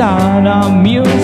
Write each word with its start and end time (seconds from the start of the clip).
sound 0.00 0.48
of 0.48 0.82
music 0.82 1.19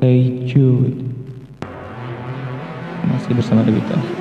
Hey 0.00 0.46
Jude 0.48 1.04
masih 3.04 3.32
bersama 3.36 3.64
Devita. 3.64 4.17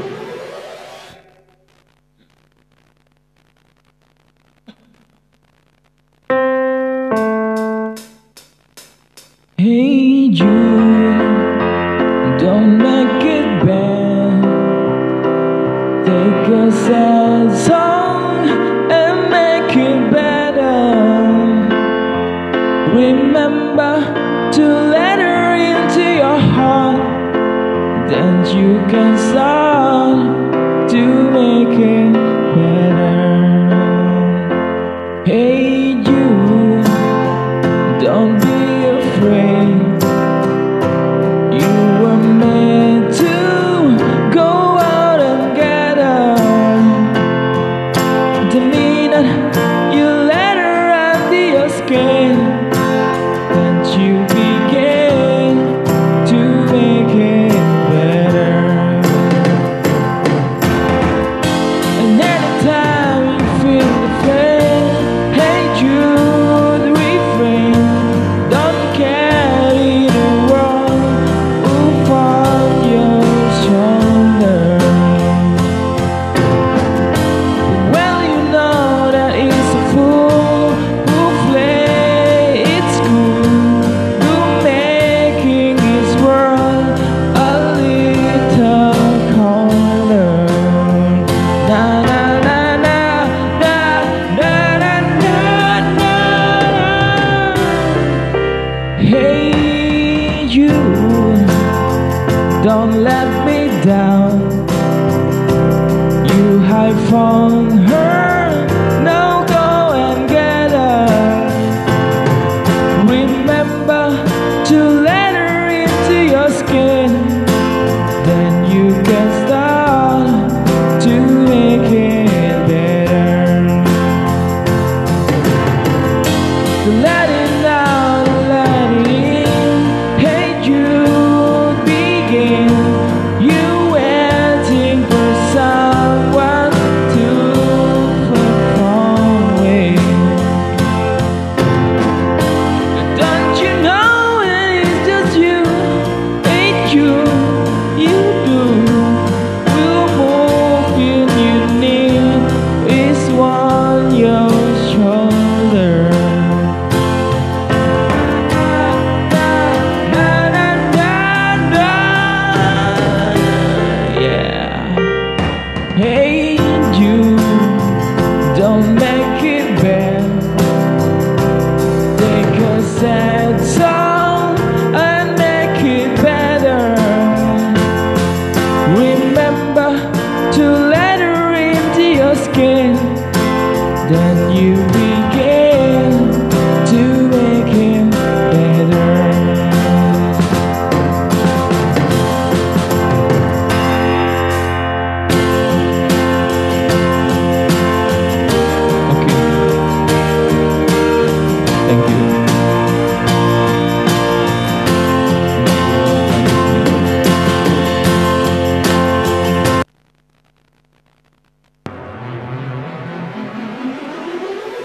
make 31.66 31.80
it 31.80 32.14
better. 32.14 33.57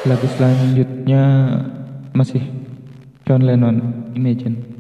Lagu 0.02 0.26
selanjutnya 0.26 1.22
masih 2.10 2.42
John 3.22 3.46
Lennon, 3.46 4.10
Imagine. 4.18 4.71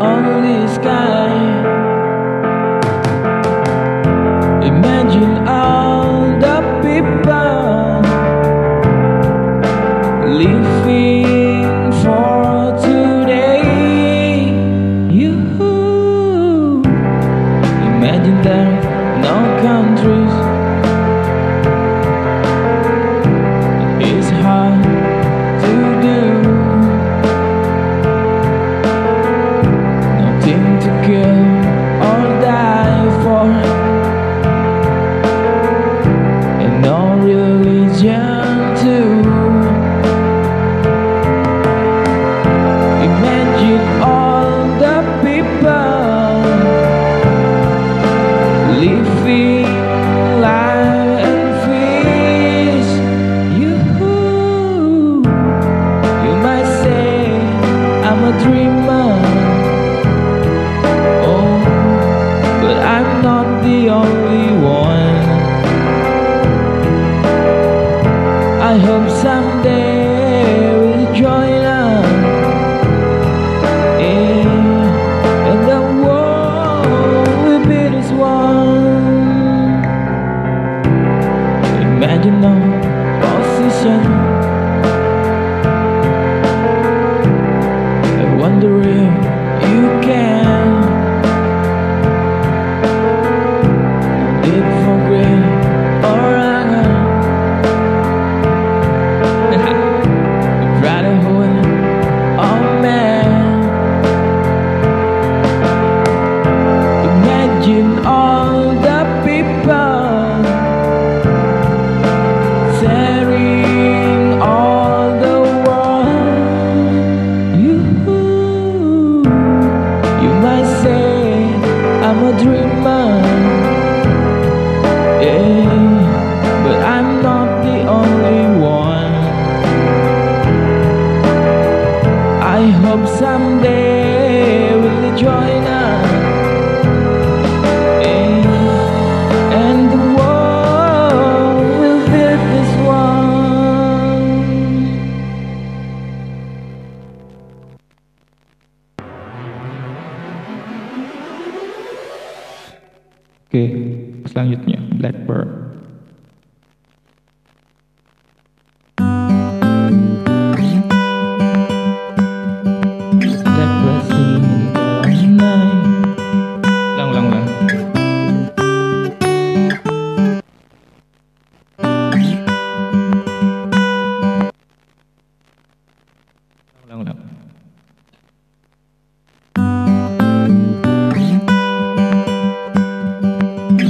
only 0.00 0.66
sky. 0.68 1.30
Imagine 4.62 5.46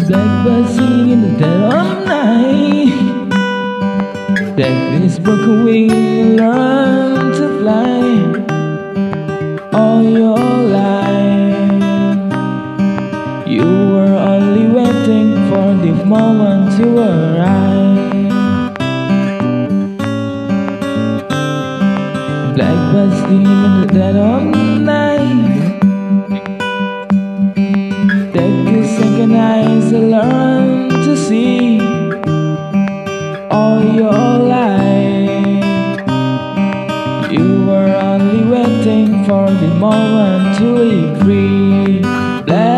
Black 0.07 0.45
birds 0.45 0.75
singing 0.77 1.39
dead 1.39 1.63
of 1.63 2.07
night 2.07 2.93
Take 4.55 5.01
this 5.01 5.19
book 5.19 5.41
away 5.47 5.89
and 5.89 6.37
learn 6.37 7.33
to 7.33 7.49
fly 7.59 8.05
All 9.73 10.03
your 10.03 10.37
life. 10.79 11.89
You 13.47 13.65
were 13.65 14.15
only 14.33 14.67
waiting 14.69 15.31
for 15.49 15.73
the 15.83 15.93
moment 16.05 16.77
to 16.77 16.87
arrive. 16.99 18.29
Black 22.55 22.79
birds 22.93 23.17
singing 23.23 23.87
dead 23.87 24.17
of 24.17 24.43
night 24.45 24.74
to 29.95 30.01
learn 30.01 30.89
to 30.91 31.17
see 31.17 31.79
all 33.49 33.81
your 33.95 34.39
life. 34.43 35.63
You 37.31 37.65
were 37.65 37.95
only 38.11 38.43
waiting 38.45 39.25
for 39.25 39.49
the 39.49 39.69
moment 39.79 40.59
to 40.59 40.69
agree. 41.13 42.01
Let 42.45 42.74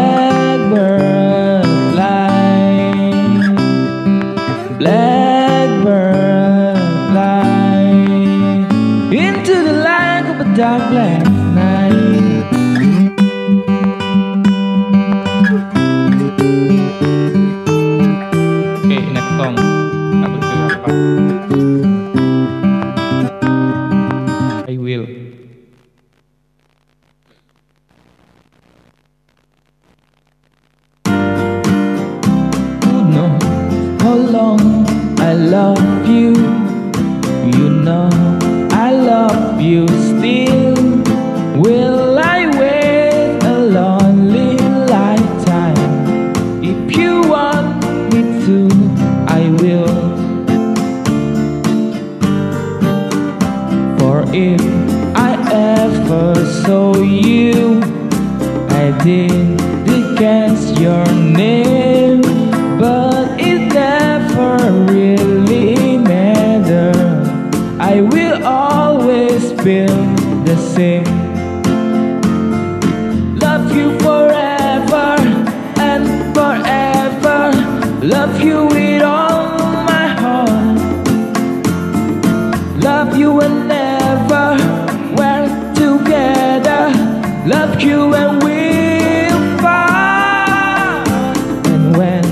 you 87.83 88.15
and 88.15 88.43
we'll 88.43 89.59
find 89.59 91.37
And 91.67 91.97
when 91.97 92.25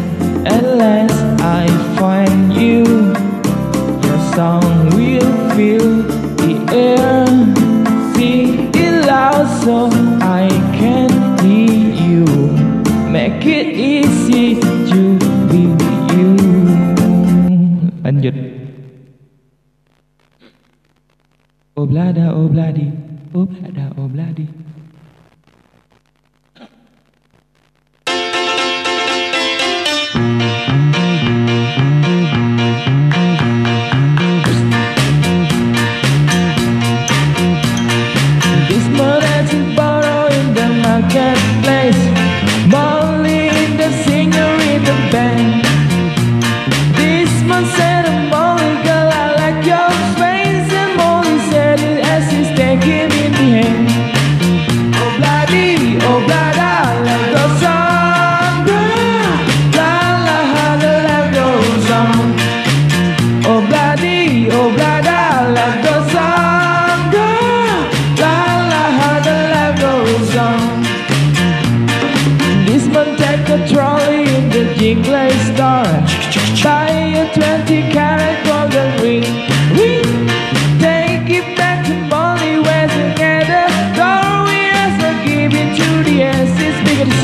at 0.46 0.64
last 0.64 1.18
I 1.40 1.66
find 1.98 2.52
you 2.54 2.84
Your 4.06 4.20
song 4.34 4.90
will 4.96 5.32
fill 5.54 6.02
the 6.40 6.52
air. 6.74 7.26
See 8.14 8.70
it 8.74 9.06
loud 9.06 9.46
so 9.62 9.76
I 10.20 10.48
can 10.78 11.10
hear 11.42 11.94
you. 12.08 12.24
Make 13.10 13.44
it 13.46 13.68
easy 13.76 14.60
to 14.90 15.18
be 15.50 15.62
you. 16.14 16.36
Anh 18.04 18.20
dịch 18.22 18.34
Oblada, 21.74 22.32
obladi, 22.32 22.86
oblada 23.32 23.83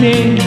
sing. 0.00 0.39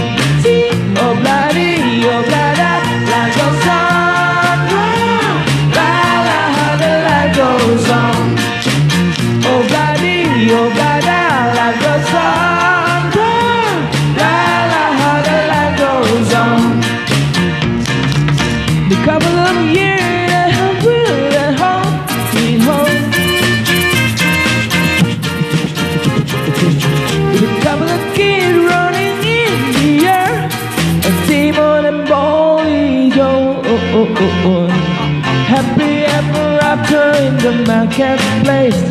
marketplace 37.73 38.81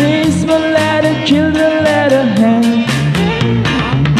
This 0.00 0.34
will 0.48 0.66
let 0.78 1.04
her 1.08 1.18
kill 1.26 1.50
the 1.58 1.68
let 1.86 2.10
her 2.16 2.28
hang 2.40 2.68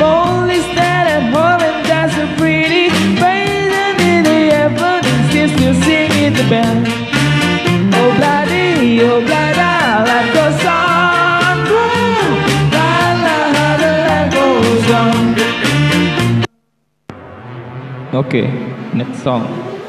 Molly's 0.01 0.69
dead 0.79 1.07
at 1.17 1.25
home 1.35 1.63
and 1.69 1.81
that's 1.91 2.17
a 2.25 2.27
pretty 2.39 2.85
face. 3.21 3.73
And 3.85 3.99
in 4.13 4.21
the 4.31 4.41
effort 4.65 5.03
still 5.29 5.51
to 5.61 5.69
sing 5.85 6.13
it 6.27 6.33
the 6.39 6.47
bell 6.53 6.79
Oh 8.01 8.11
bloody, 8.19 8.69
oh 9.09 9.21
bloody, 9.29 9.73
life 10.09 10.31
goes 10.39 10.63
on 10.79 11.57
La 12.77 12.93
la 13.25 13.39
la 13.57 13.69
la 14.09 14.21
goes 14.37 14.89
on. 15.03 15.17
Okay, 18.21 18.47
next 18.95 19.19
song. 19.23 19.80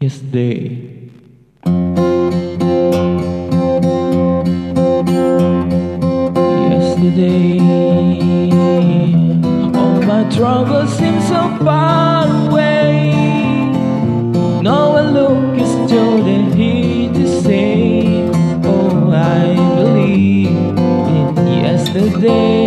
is 0.00 0.20
day. 0.20 1.10
Yesterday, 6.70 7.58
all 9.74 10.00
my 10.02 10.28
troubles 10.30 10.96
seem 10.96 11.20
so 11.22 11.56
far 11.64 12.26
away. 12.46 13.10
No 14.62 14.90
one 14.90 15.14
look 15.14 15.60
is 15.60 15.70
still 15.88 16.22
here 16.24 17.12
to 17.12 17.42
say, 17.42 18.30
Oh, 18.64 19.10
I 19.10 19.56
believe 19.76 20.48
in 20.48 21.46
yesterday. 21.64 22.57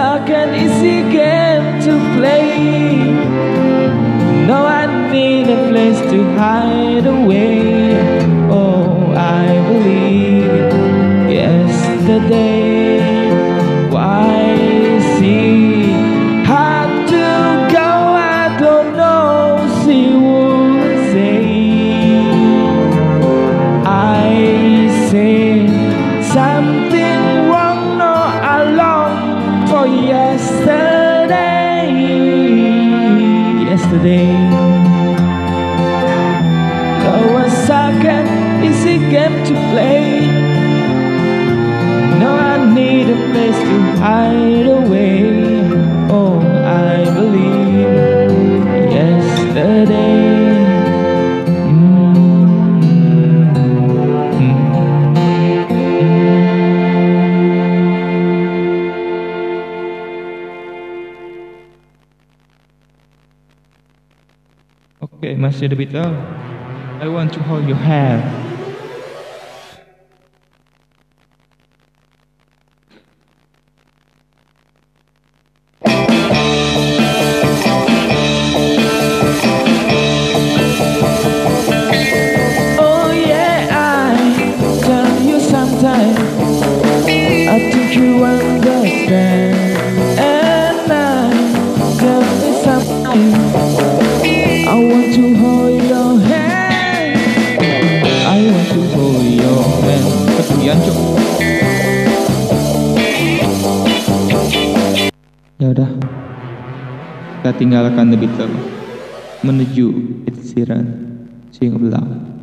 stuck 0.00 0.30
an 0.30 0.54
easy 0.54 1.02
game 1.12 1.78
to 1.84 1.92
play. 2.16 2.56
No, 4.48 4.64
I 4.64 4.86
need 5.12 5.46
a 5.50 5.68
place 5.68 6.00
to 6.12 6.18
hide 6.38 7.06
away. 7.06 8.00
Oh, 8.50 9.12
I 9.14 9.46
believe 9.68 10.72
yesterday 11.30 12.69
hide 44.00 44.66
away. 44.66 45.68
Oh, 46.10 46.40
I 46.40 47.04
believe 47.04 47.92
yesterday. 48.90 50.40
Mm-hmm. 51.68 52.40
Mm-hmm. 54.40 54.74
Okay, 65.02 65.34
Master 65.34 65.68
the 65.68 65.76
Beatles, 65.76 66.16
I 67.02 67.08
want 67.08 67.32
to 67.34 67.42
hold 67.42 67.66
your 67.68 67.76
hand. 67.76 68.39
kita 107.50 107.66
tinggalkan 107.66 108.14
The 108.14 108.18
Beatles 108.22 108.62
menuju 109.42 109.86
Ed 110.22 110.38
Sheeran 110.38 110.86
Sing 111.50 111.74
Belang. 111.74 112.38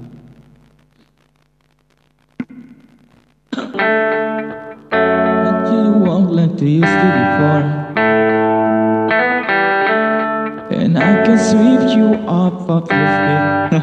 Let 5.48 5.64
you 5.72 6.04
walk 6.04 6.28
like 6.28 6.60
they 6.60 6.84
used 6.84 6.92
to 6.92 7.08
before 7.08 7.64
And 10.76 11.00
I 11.00 11.24
can 11.24 11.40
sweep 11.40 11.88
you 11.96 12.20
off 12.28 12.68
of 12.68 12.84
your 12.92 13.08
feet 13.16 13.80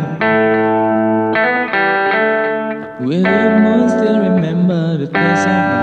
Will 3.08 3.24
you 3.24 3.88
still 3.88 4.20
remember 4.20 5.00
the 5.00 5.08
place 5.08 5.48
I 5.48 5.73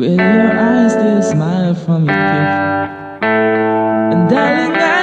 With 0.00 0.16
your 0.16 0.52
eyes, 0.58 0.94
the 0.94 1.20
smile 1.20 1.74
from 1.74 2.06
your 2.06 2.14
gift. 2.14 3.22
And 3.22 4.30
darling, 4.30 4.72
I 4.72 4.99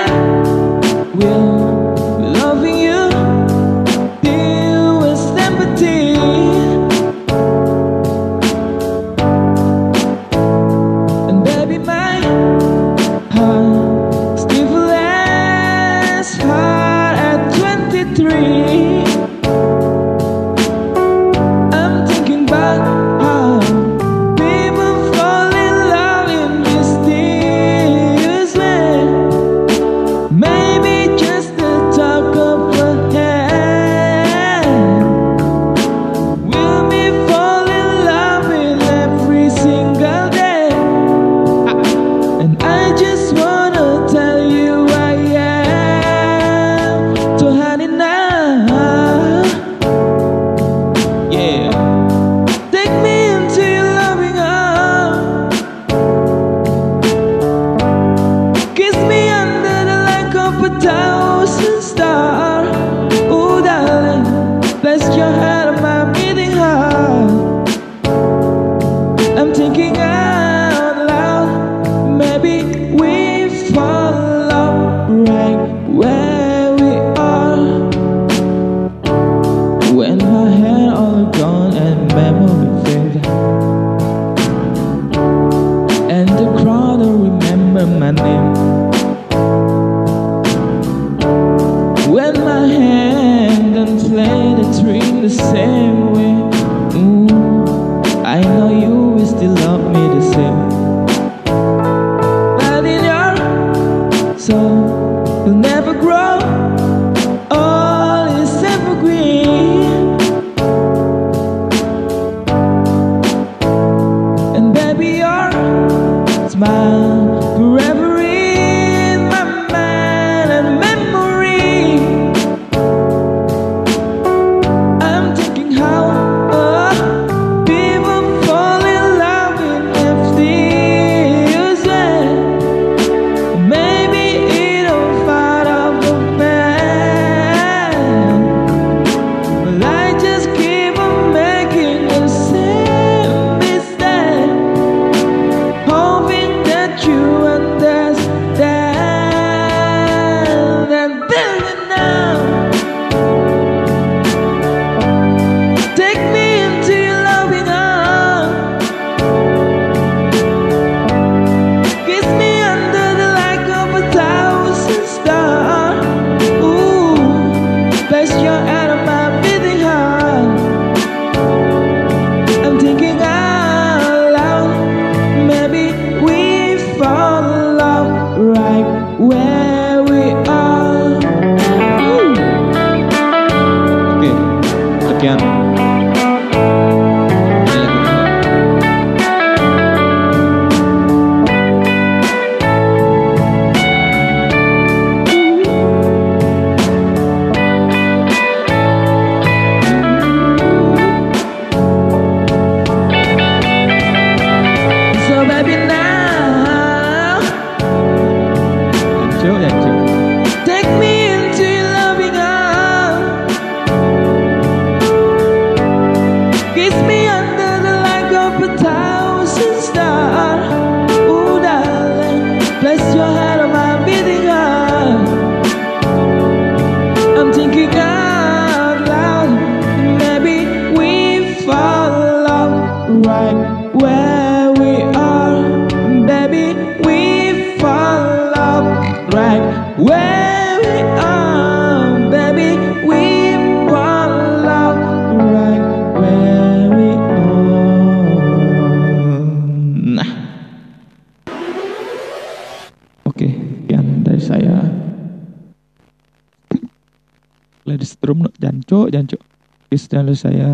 lalu 260.22 260.34
saya. 260.38 260.70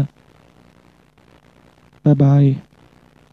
Bye 2.03 2.15
bye 2.15 2.72